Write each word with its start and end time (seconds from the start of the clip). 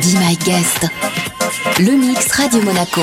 Be 0.00 0.14
My 0.14 0.34
Guest. 0.34 1.21
Le 1.64 1.96
mix 1.96 2.30
Radio 2.32 2.60
Monaco. 2.60 3.00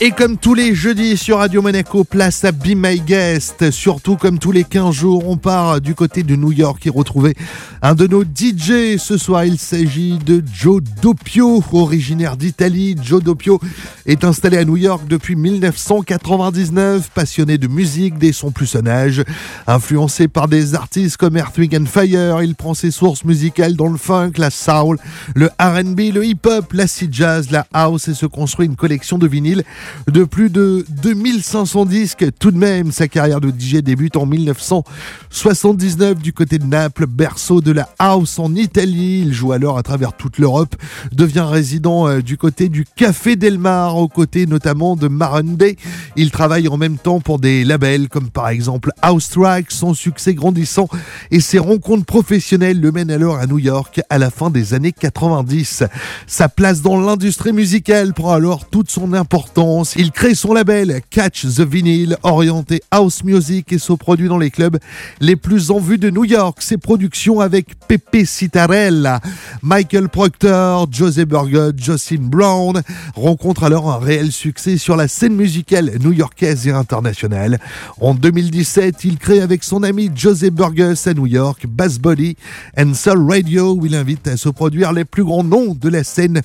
Et 0.00 0.12
comme 0.12 0.38
tous 0.38 0.54
les 0.54 0.74
jeudis 0.74 1.16
sur 1.16 1.38
Radio 1.38 1.60
Monaco, 1.60 2.04
place 2.04 2.44
à 2.44 2.52
Be 2.52 2.74
My 2.74 3.00
Guest. 3.00 3.70
Surtout 3.70 4.16
comme 4.16 4.38
tous 4.38 4.52
les 4.52 4.64
15 4.64 4.94
jours, 4.94 5.28
on 5.28 5.36
part 5.36 5.80
du 5.80 5.94
côté 5.94 6.22
de 6.22 6.34
New 6.34 6.52
York 6.52 6.86
et 6.86 6.90
retrouver 6.90 7.34
un 7.82 7.94
de 7.94 8.06
nos 8.06 8.22
DJ. 8.22 8.96
Ce 8.98 9.18
soir, 9.18 9.44
il 9.44 9.58
s'agit 9.58 10.18
de 10.18 10.42
Joe 10.52 10.82
Doppio, 11.02 11.62
originaire 11.72 12.36
d'Italie. 12.36 12.96
Joe 13.02 13.22
Doppio 13.22 13.60
est 14.06 14.24
installé 14.24 14.56
à 14.58 14.64
New 14.64 14.76
York 14.76 15.02
depuis 15.08 15.36
1999, 15.36 17.10
passionné 17.14 17.58
de 17.58 17.66
musique 17.66 18.18
dès 18.18 18.32
son 18.32 18.52
plus 18.52 18.66
son 18.66 18.86
âge. 18.86 19.24
Influencé 19.66 20.28
par 20.28 20.48
des 20.48 20.74
artistes 20.74 21.16
comme 21.16 21.36
Earth, 21.36 21.58
and 21.58 21.86
Fire, 21.86 22.42
il 22.42 22.54
prend 22.54 22.74
ses 22.74 22.90
sources 22.90 23.24
musicales 23.24 23.74
dans 23.74 23.88
le 23.88 23.98
funk, 23.98 24.32
la 24.36 24.50
soul, 24.50 24.98
le 25.34 25.50
R&B, 25.58 26.12
le 26.14 26.24
hip-hop, 26.24 26.72
l'acid 26.72 27.12
jazz, 27.12 27.50
la 27.50 27.66
house 27.72 27.97
et 28.06 28.14
se 28.14 28.26
construit 28.26 28.66
une 28.66 28.76
collection 28.76 29.18
de 29.18 29.26
vinyles 29.26 29.64
de 30.06 30.24
plus 30.24 30.50
de 30.50 30.84
2500 31.02 31.86
disques. 31.86 32.26
Tout 32.38 32.50
de 32.50 32.58
même, 32.58 32.92
sa 32.92 33.08
carrière 33.08 33.40
de 33.40 33.50
DJ 33.50 33.76
débute 33.76 34.16
en 34.16 34.26
1979 34.26 36.18
du 36.18 36.32
côté 36.32 36.58
de 36.58 36.66
Naples, 36.66 37.06
berceau 37.06 37.60
de 37.60 37.72
la 37.72 37.88
house 37.98 38.38
en 38.38 38.54
Italie. 38.54 39.22
Il 39.26 39.32
joue 39.32 39.52
alors 39.52 39.78
à 39.78 39.82
travers 39.82 40.12
toute 40.12 40.38
l'Europe, 40.38 40.76
devient 41.12 41.46
résident 41.48 42.06
euh, 42.08 42.20
du 42.20 42.36
côté 42.36 42.68
du 42.68 42.84
Café 42.84 43.36
Del 43.36 43.58
Mar, 43.58 43.96
aux 43.96 44.08
côtés 44.08 44.46
notamment 44.46 44.94
de 44.94 45.08
Maron 45.08 45.42
Day. 45.42 45.76
Il 46.16 46.30
travaille 46.30 46.68
en 46.68 46.76
même 46.76 46.98
temps 46.98 47.20
pour 47.20 47.38
des 47.38 47.64
labels 47.64 48.08
comme 48.08 48.30
par 48.30 48.48
exemple 48.48 48.90
House 49.02 49.30
Track, 49.30 49.70
son 49.70 49.94
succès 49.94 50.34
grandissant 50.34 50.88
et 51.30 51.40
ses 51.40 51.58
rencontres 51.58 52.04
professionnelles 52.04 52.80
le 52.80 52.92
mènent 52.92 53.10
alors 53.10 53.38
à 53.38 53.46
New 53.46 53.58
York 53.58 54.00
à 54.10 54.18
la 54.18 54.30
fin 54.30 54.50
des 54.50 54.74
années 54.74 54.92
90. 54.92 55.84
Sa 56.26 56.48
place 56.48 56.82
dans 56.82 57.00
l'industrie 57.00 57.52
musicale 57.52 57.87
prend 58.14 58.34
alors 58.34 58.66
toute 58.66 58.90
son 58.90 59.14
importance. 59.14 59.94
Il 59.96 60.10
crée 60.10 60.34
son 60.34 60.52
label 60.52 61.00
Catch 61.08 61.46
the 61.46 61.60
Vinyl, 61.60 62.18
orienté 62.22 62.82
house 62.90 63.24
music 63.24 63.72
et 63.72 63.78
se 63.78 63.94
produit 63.94 64.28
dans 64.28 64.36
les 64.36 64.50
clubs 64.50 64.78
les 65.20 65.36
plus 65.36 65.70
en 65.70 65.78
vue 65.78 65.96
de 65.96 66.10
New 66.10 66.26
York. 66.26 66.58
Ses 66.60 66.76
productions 66.76 67.40
avec 67.40 67.78
Pepe 67.88 68.26
Citarella, 68.26 69.20
Michael 69.62 70.10
Proctor, 70.10 70.86
José 70.92 71.24
Burger, 71.24 71.70
Jocelyn 71.78 72.24
Brown 72.24 72.82
rencontrent 73.14 73.64
alors 73.64 73.90
un 73.90 73.98
réel 73.98 74.32
succès 74.32 74.76
sur 74.76 74.94
la 74.94 75.08
scène 75.08 75.34
musicale 75.34 75.92
new-yorkaise 75.98 76.68
et 76.68 76.72
internationale. 76.72 77.58
En 78.02 78.12
2017, 78.12 79.02
il 79.04 79.16
crée 79.16 79.40
avec 79.40 79.64
son 79.64 79.82
ami 79.82 80.10
José 80.14 80.50
Burgess 80.50 81.06
à 81.06 81.14
New 81.14 81.26
York 81.26 81.66
Bass 81.66 81.98
Body 81.98 82.36
and 82.76 82.92
Soul 82.92 83.30
Radio 83.30 83.72
où 83.72 83.86
il 83.86 83.94
invite 83.94 84.28
à 84.28 84.36
se 84.36 84.50
produire 84.50 84.92
les 84.92 85.06
plus 85.06 85.24
grands 85.24 85.44
noms 85.44 85.74
de 85.74 85.88
la 85.88 86.04
scène 86.04 86.42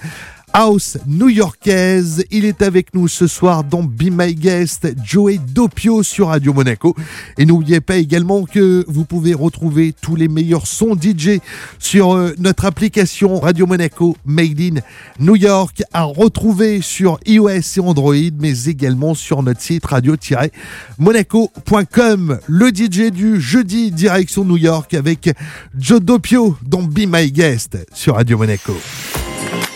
house 0.53 0.97
new-yorkaise. 1.07 2.25
Il 2.31 2.45
est 2.45 2.61
avec 2.61 2.93
nous 2.93 3.07
ce 3.07 3.25
soir 3.27 3.63
dans 3.63 3.81
Be 3.83 4.09
My 4.11 4.35
Guest, 4.35 4.93
Joey 5.03 5.39
Doppio 5.53 6.03
sur 6.03 6.27
Radio 6.27 6.53
Monaco. 6.53 6.95
Et 7.37 7.45
n'oubliez 7.45 7.79
pas 7.81 7.97
également 7.97 8.45
que 8.45 8.85
vous 8.87 9.05
pouvez 9.05 9.33
retrouver 9.33 9.93
tous 9.99 10.15
les 10.15 10.27
meilleurs 10.27 10.67
sons 10.67 10.95
DJ 10.95 11.39
sur 11.79 12.13
euh, 12.13 12.35
notre 12.37 12.65
application 12.65 13.39
Radio 13.39 13.65
Monaco 13.65 14.15
Made 14.25 14.61
in 14.61 14.75
New 15.19 15.35
York 15.35 15.81
à 15.91 16.03
retrouver 16.03 16.81
sur 16.81 17.17
iOS 17.25 17.49
et 17.49 17.79
Android, 17.79 18.13
mais 18.39 18.65
également 18.65 19.15
sur 19.15 19.41
notre 19.41 19.61
site 19.61 19.85
radio-monaco.com. 19.85 22.39
Le 22.47 22.67
DJ 22.67 23.09
du 23.11 23.41
jeudi 23.41 23.89
direction 23.91 24.45
New 24.45 24.57
York 24.57 24.93
avec 24.93 25.31
Joe 25.77 26.01
Doppio 26.01 26.57
dans 26.61 26.83
Be 26.83 27.07
My 27.07 27.31
Guest 27.31 27.79
sur 27.93 28.15
Radio 28.15 28.37
Monaco. 28.37 28.73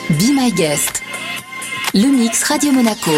Be 0.10 0.32
My 0.34 0.52
Guest. 0.52 1.02
Le 1.94 2.08
mix 2.08 2.44
Radio 2.44 2.72
Monaco. 2.72 3.12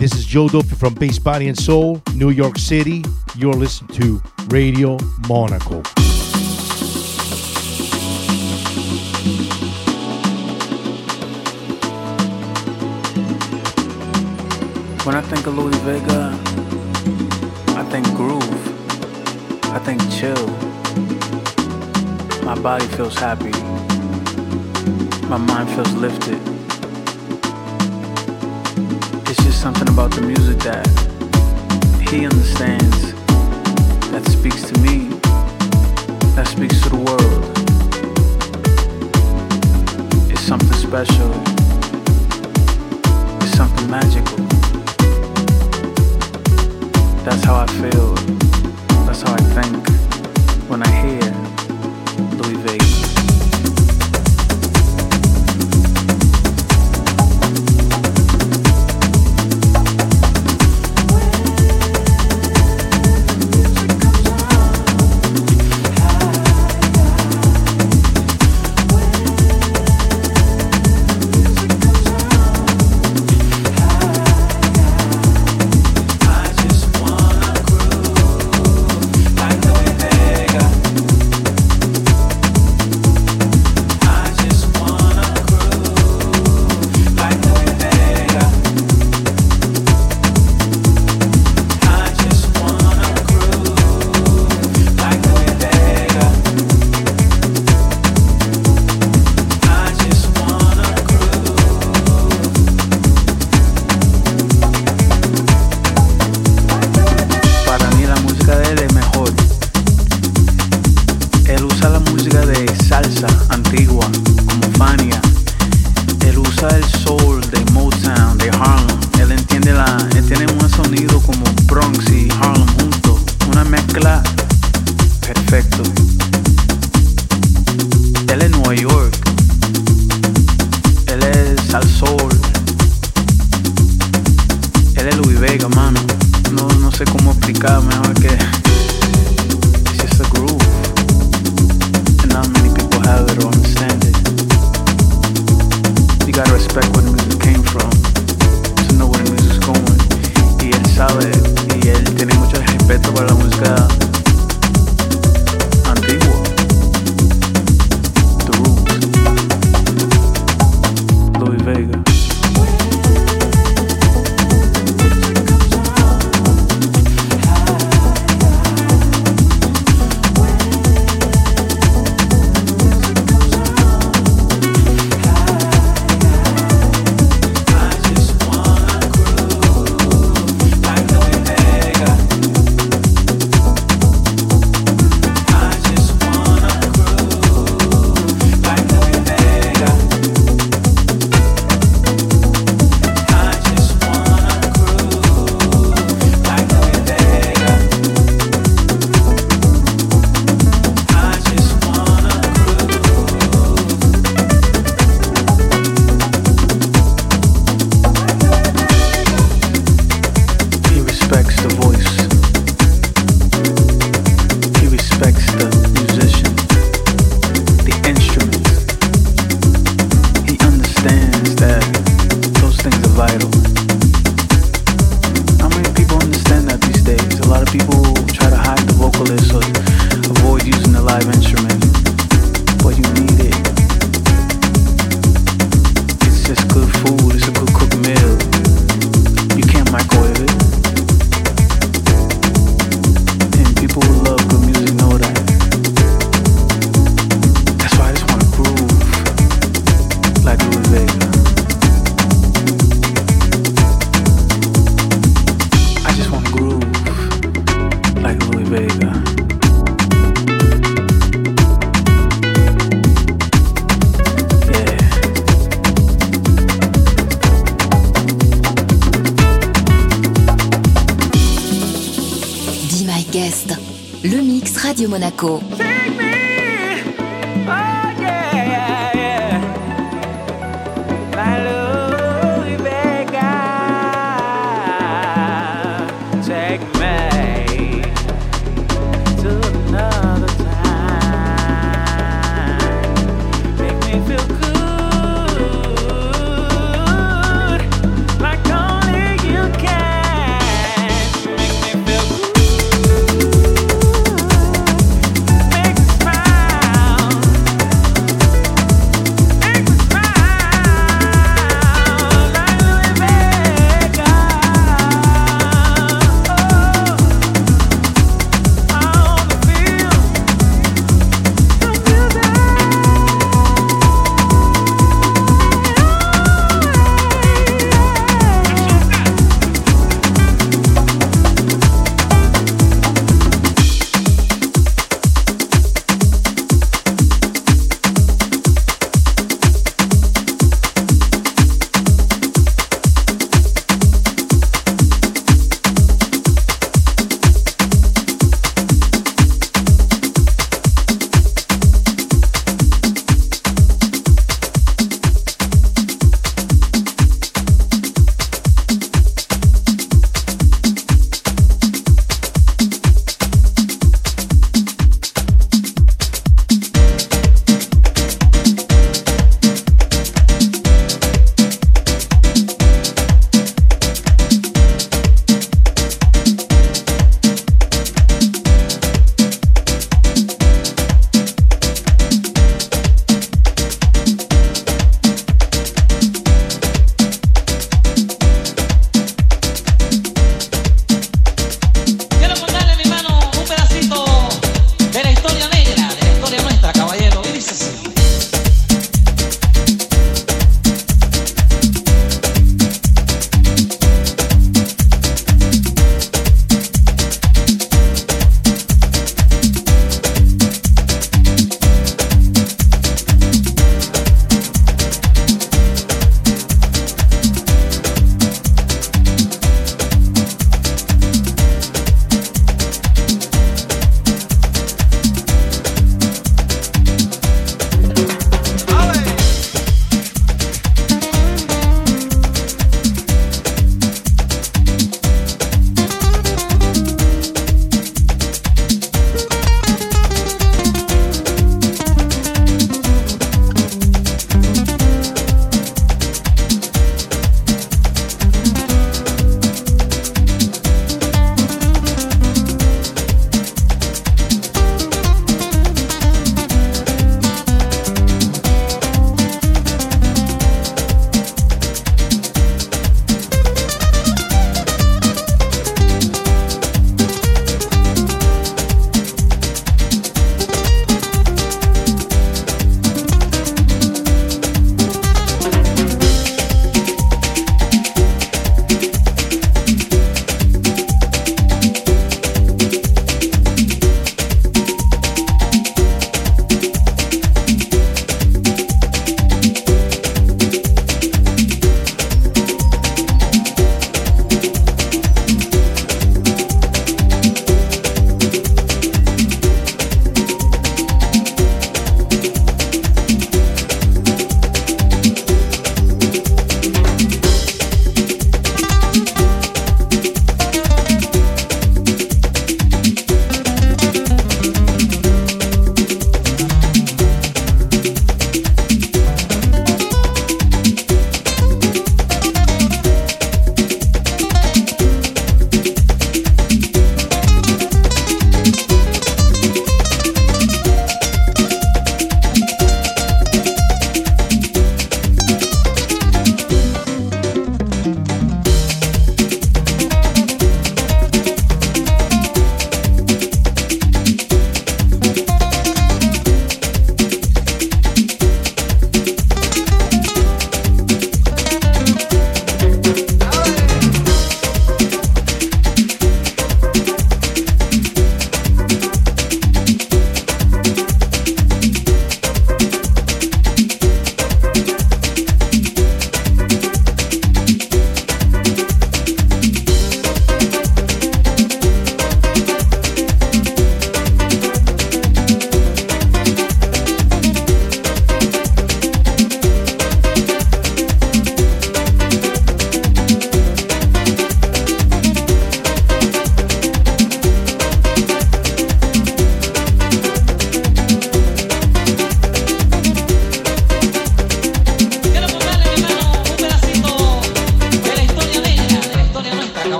This 0.00 0.14
is 0.14 0.24
Joe 0.24 0.48
Dopey 0.48 0.74
from 0.74 0.94
Bass 0.94 1.18
Body 1.18 1.46
and 1.48 1.58
Soul, 1.58 2.00
New 2.14 2.30
York 2.30 2.56
City. 2.56 3.04
You're 3.36 3.52
listening 3.52 3.94
to 4.00 4.22
Radio 4.48 4.96
Monaco. 5.28 5.82
When 15.04 15.16
I 15.16 15.20
think 15.20 15.46
of 15.46 15.58
Louis 15.58 15.76
Vega, 15.80 16.30
I 17.78 17.84
think 17.90 18.06
groove. 18.16 18.42
I 19.66 19.78
think 19.80 20.00
chill. 20.10 20.46
My 22.42 22.58
body 22.58 22.86
feels 22.96 23.18
happy. 23.18 23.52
My 25.28 25.36
mind 25.36 25.68
feels 25.68 25.92
lifted. 25.92 26.59
Something 29.60 29.90
about 29.90 30.10
the 30.12 30.22
music 30.22 30.58
that 30.60 30.88
he 32.08 32.24
understands, 32.24 33.12
that 34.10 34.24
speaks 34.24 34.62
to 34.62 34.80
me, 34.80 35.08
that 36.34 36.48
speaks 36.48 36.80
to 36.80 36.88
the 36.88 36.96
world. 36.96 37.44
It's 40.32 40.40
something 40.40 40.72
special. 40.72 41.30
It's 43.42 43.54
something 43.54 43.90
magical. 43.90 44.38
That's 47.22 47.44
how 47.44 47.56
I 47.56 47.66
feel. 47.66 48.14
That's 49.04 49.20
how 49.20 49.34
I 49.34 49.42
think 49.56 49.76
when 50.70 50.82
I 50.82 50.90
hear 51.02 51.34
Louis 52.38 52.56
Vega. 52.62 53.09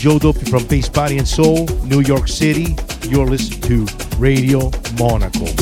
Joe 0.00 0.18
Dopey 0.18 0.46
from 0.46 0.64
Bass 0.66 0.88
Body 0.88 1.18
and 1.18 1.28
Soul, 1.28 1.66
New 1.84 2.00
York 2.00 2.26
City. 2.26 2.74
You're 3.10 3.26
listening 3.26 3.60
to 3.86 4.16
Radio 4.16 4.70
Monaco. 4.98 5.59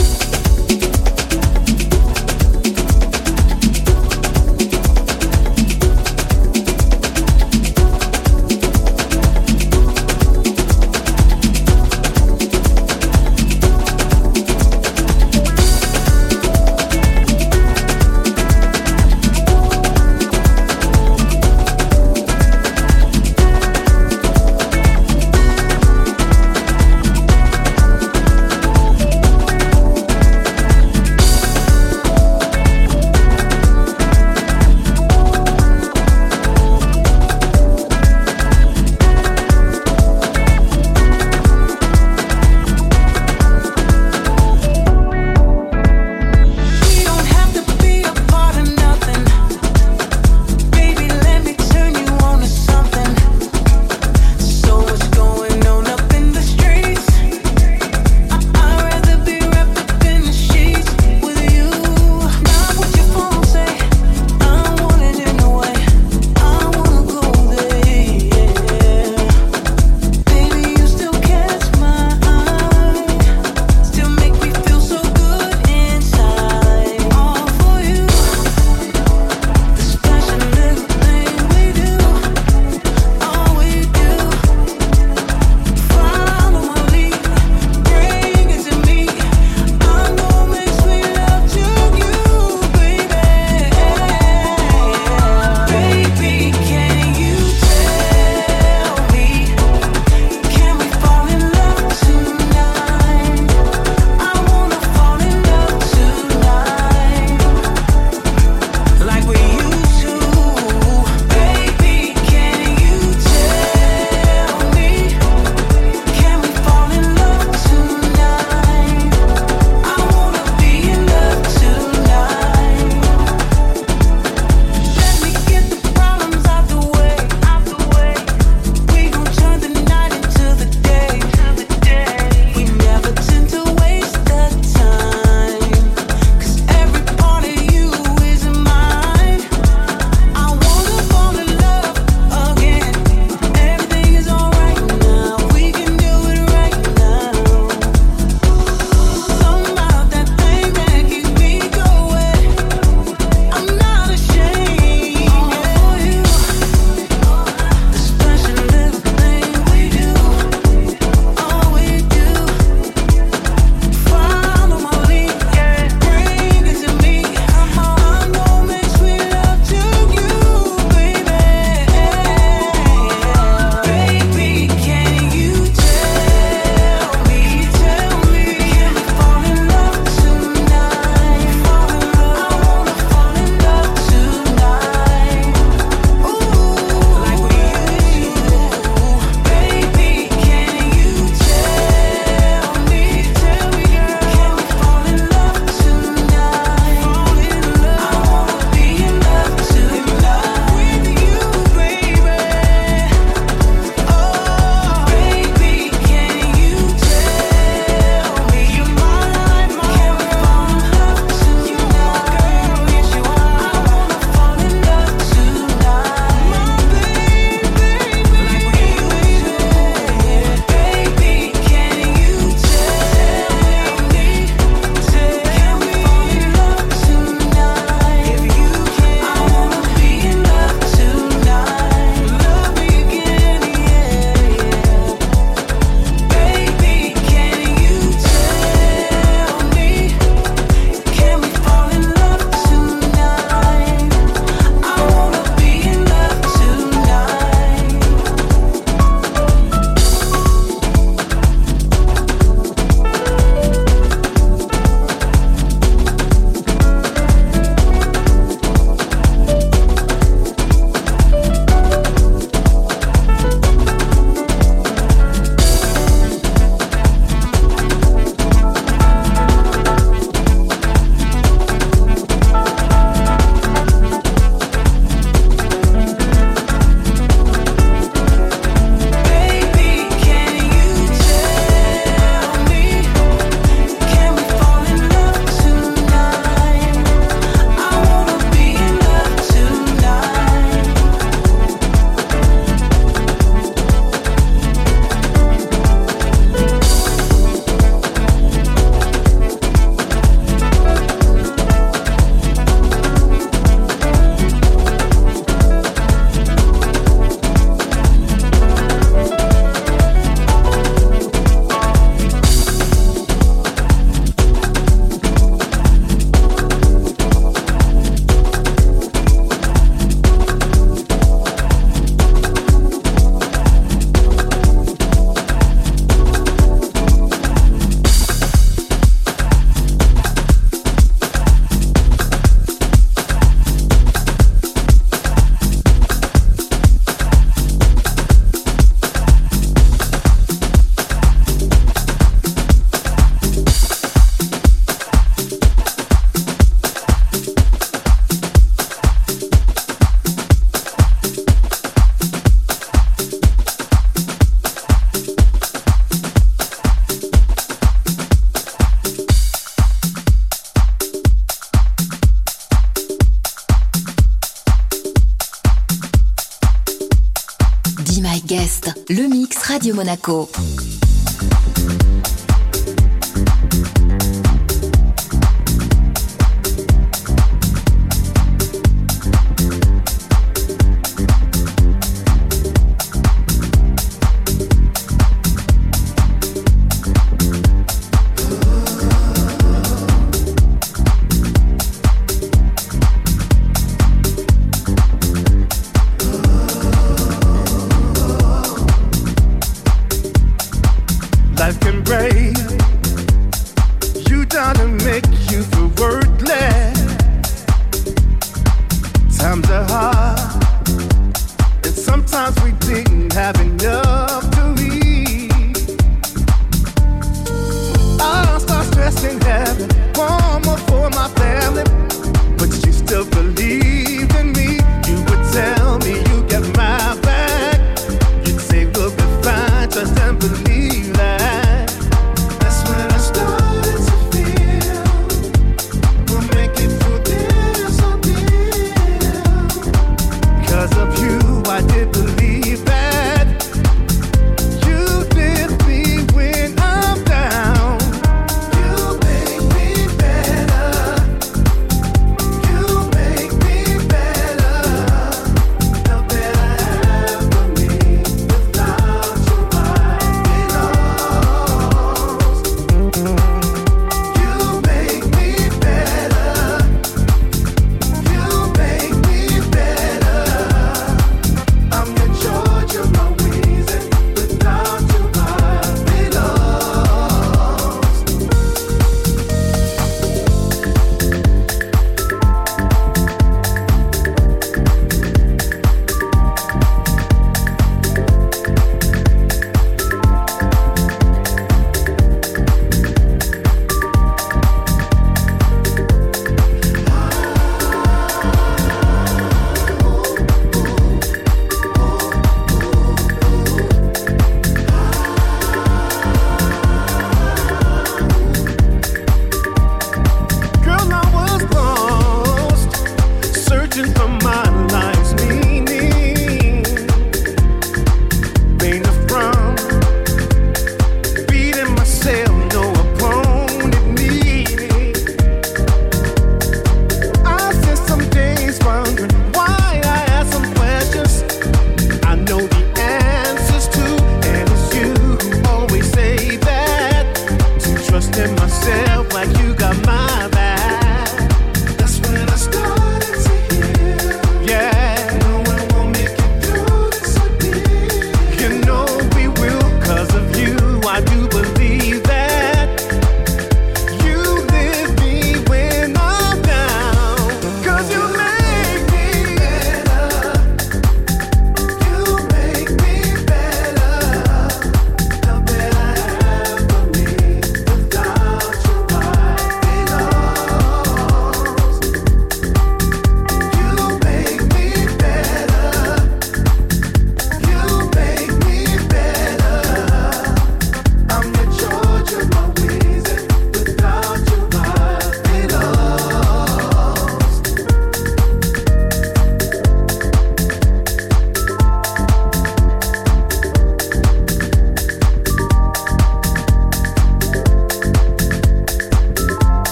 Monaco. 369.98 370.48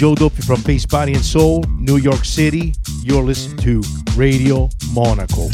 Joe 0.00 0.14
Dopey 0.14 0.40
from 0.40 0.62
Bass 0.62 0.86
Body 0.86 1.12
and 1.12 1.22
Soul, 1.22 1.62
New 1.78 1.98
York 1.98 2.24
City. 2.24 2.72
You're 3.02 3.22
listening 3.22 3.58
to 3.58 3.82
Radio 4.16 4.70
Monaco. 4.94 5.50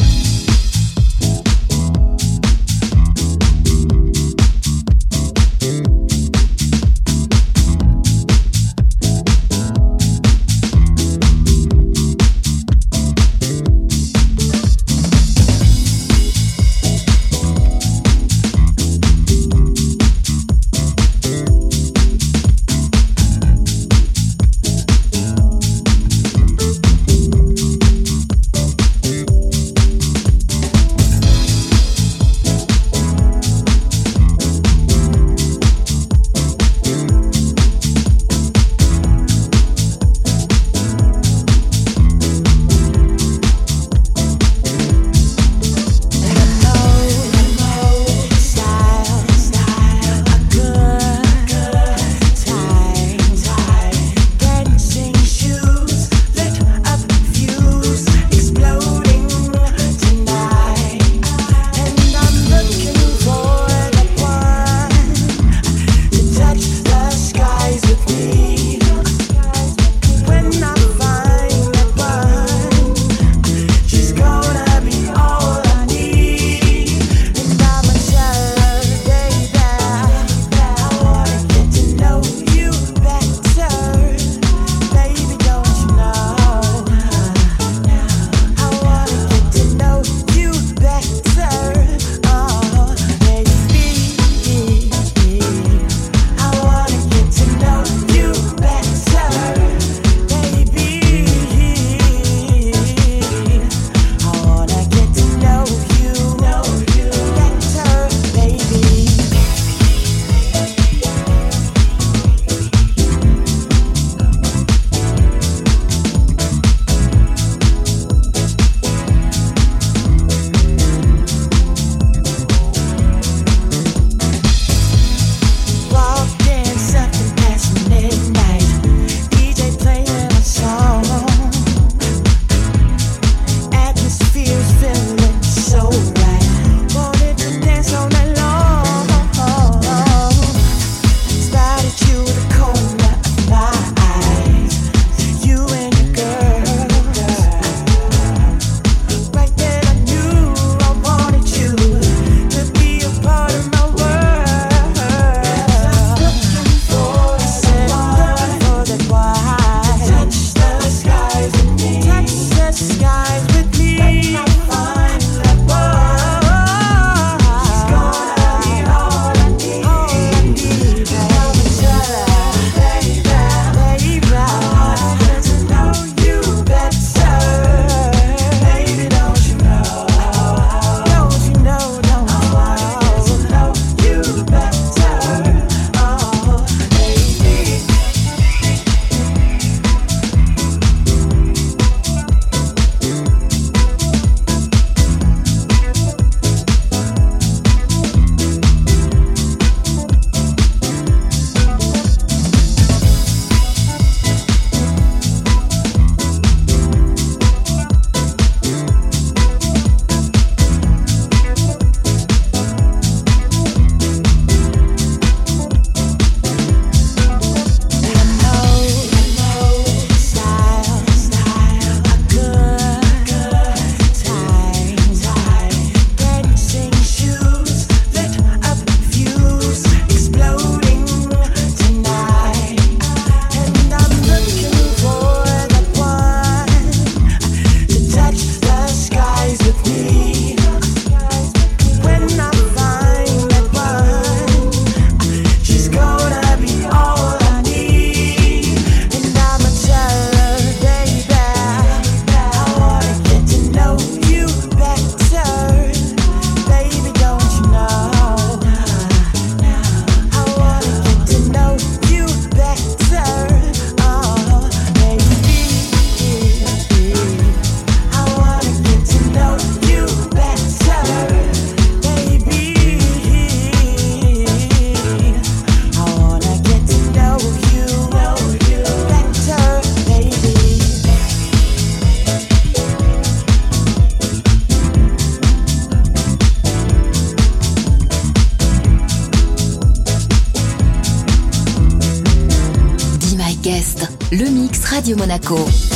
Monaco. 295.14 295.95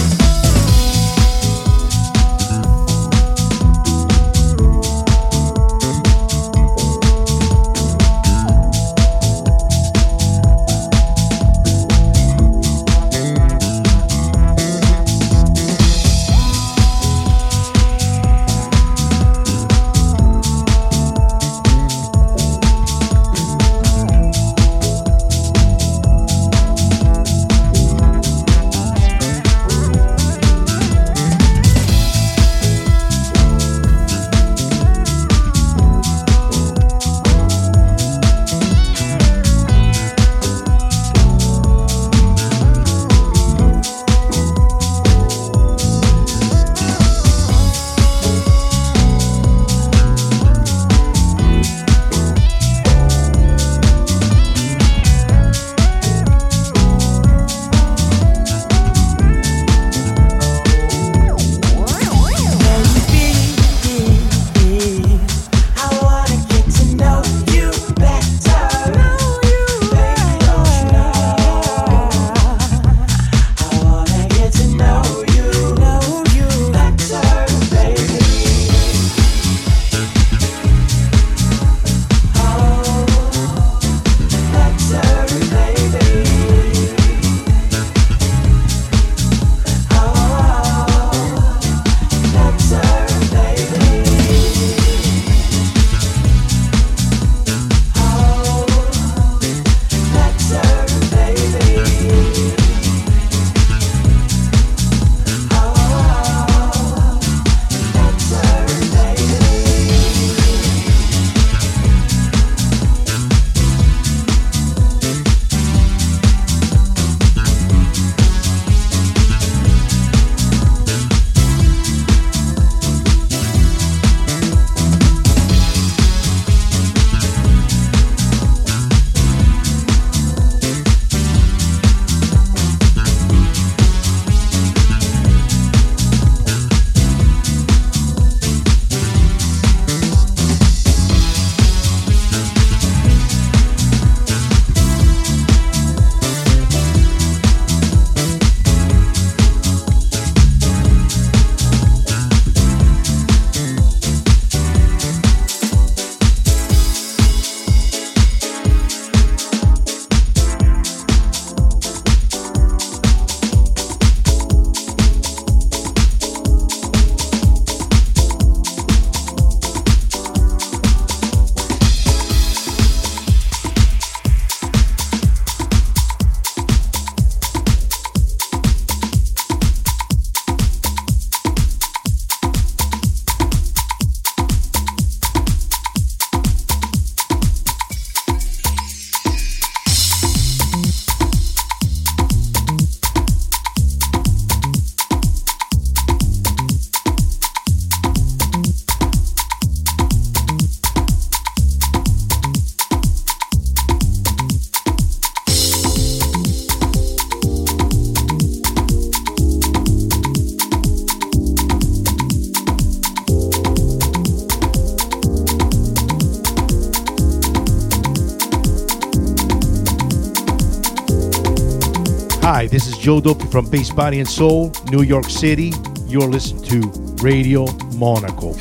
This 222.71 222.87
is 222.87 222.97
Joe 222.97 223.21
Dope 223.21 223.43
from 223.51 223.69
Bass 223.69 223.91
Body 223.91 224.21
and 224.21 224.29
Soul, 224.29 224.71
New 224.93 225.03
York 225.03 225.25
City. 225.25 225.73
You're 226.07 226.29
listening 226.29 226.63
to 226.67 227.15
Radio 227.21 227.67
Monaco. 227.97 228.55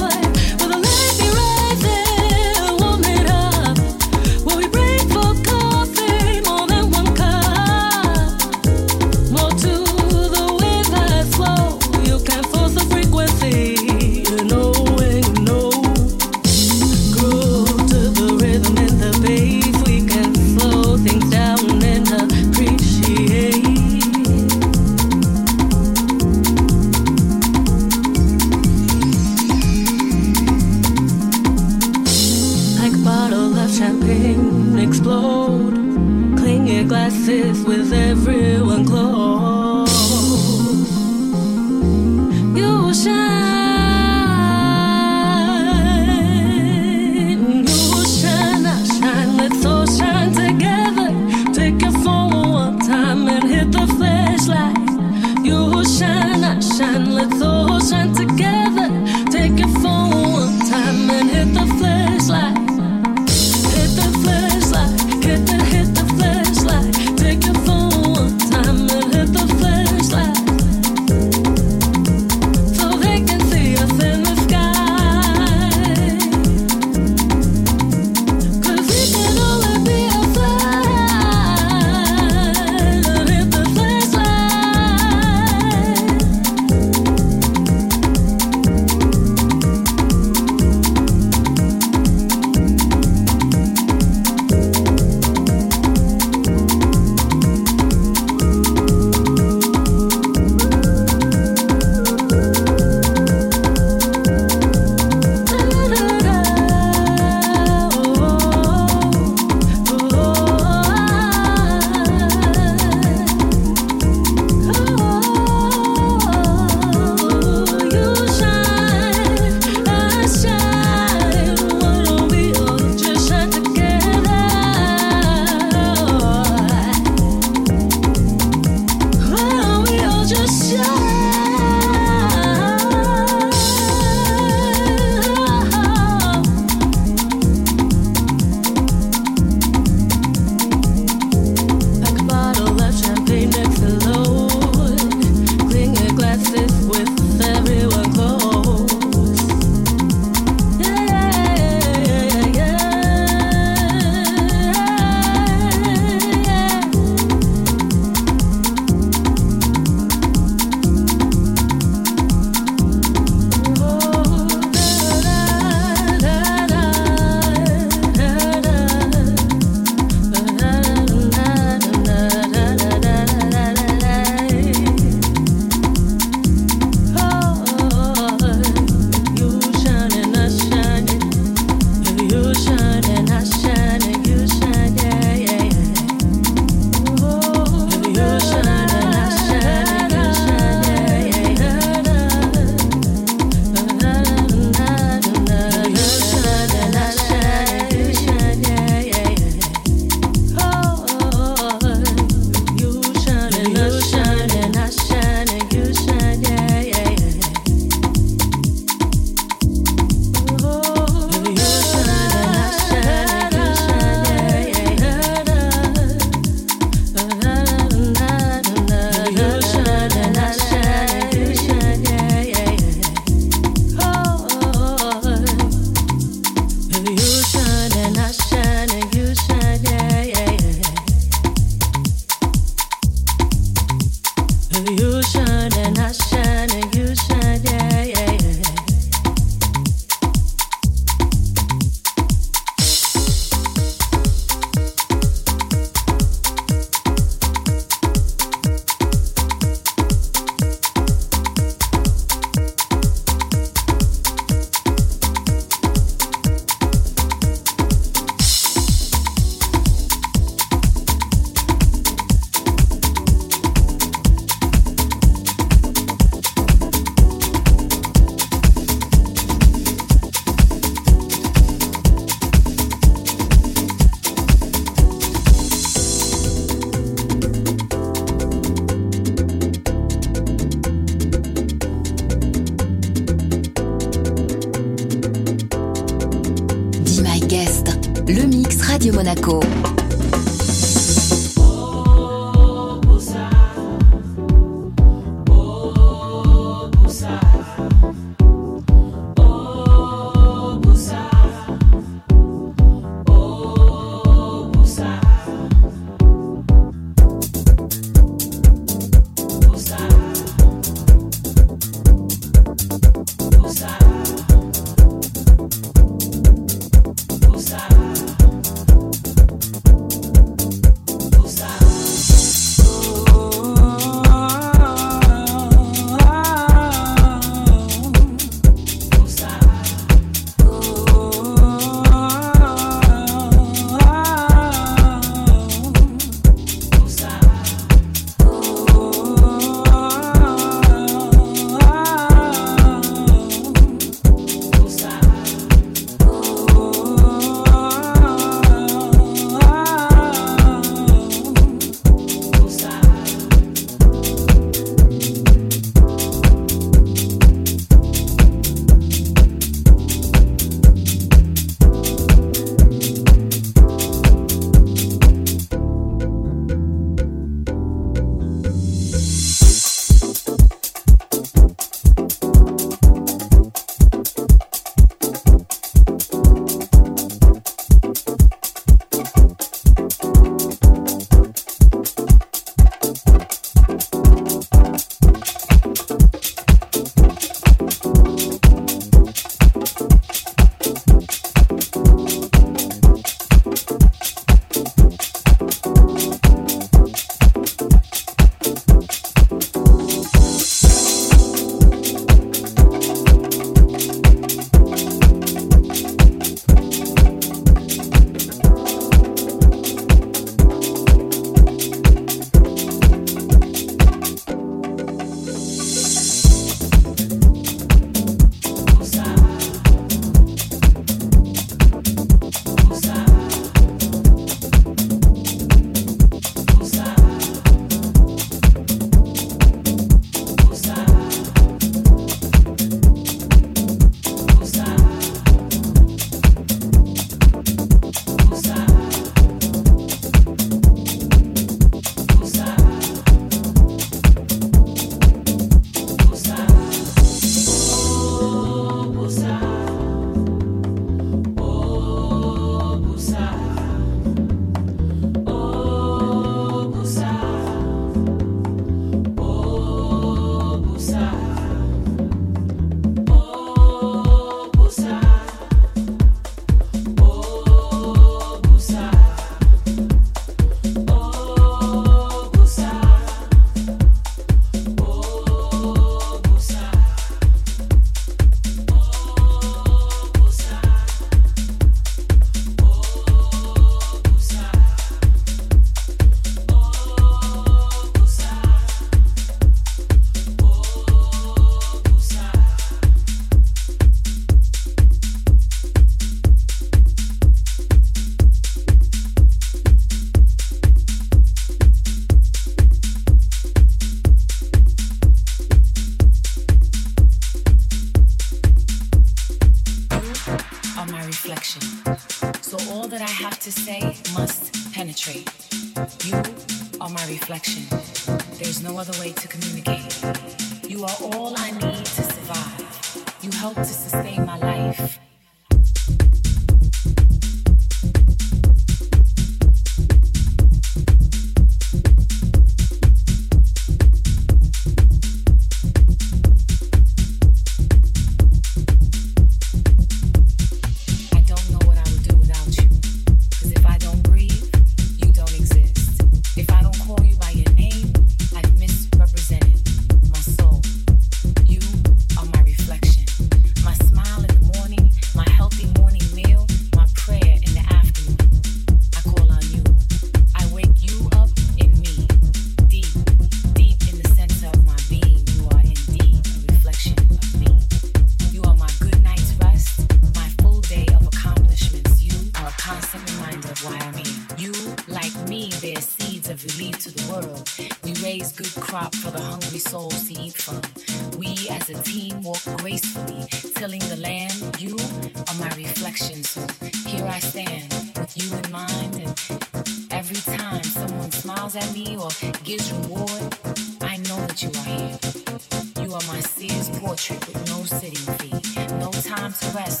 here 587.21 587.31
I 587.31 587.39
stand 587.39 587.93
with 588.17 588.33
you 588.35 588.57
in 588.57 588.71
mind. 588.71 589.15
And 589.15 590.11
every 590.11 590.41
time 590.55 590.83
someone 590.83 591.31
smiles 591.31 591.75
at 591.75 591.93
me 591.93 592.17
or 592.17 592.29
gives 592.63 592.91
reward, 592.91 593.55
I 594.01 594.17
know 594.27 594.39
that 594.47 594.61
you 594.61 594.69
are 594.79 594.87
here. 594.93 596.03
You 596.03 596.13
are 596.13 596.25
my 596.27 596.39
seer's 596.39 596.89
portrait 596.99 597.45
with 597.47 597.67
no 597.67 597.83
sitting 597.83 598.35
fee, 598.37 598.97
no 598.97 599.11
time 599.11 599.53
to 599.53 599.65
rest. 599.77 600.00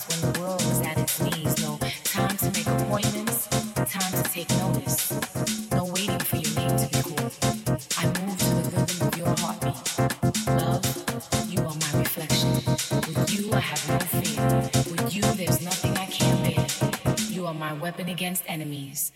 against 18.21 18.43
enemies. 18.47 19.11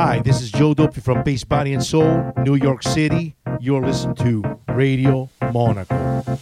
Hi, 0.00 0.20
this 0.20 0.40
is 0.40 0.52
Joe 0.52 0.74
Dopey 0.74 1.00
from 1.00 1.24
Base 1.24 1.42
Body 1.42 1.72
and 1.72 1.82
Soul, 1.82 2.32
New 2.44 2.54
York 2.54 2.84
City. 2.84 3.34
You're 3.58 3.84
listening 3.84 4.14
to 4.14 4.60
Radio 4.68 5.28
Monaco. 5.52 6.38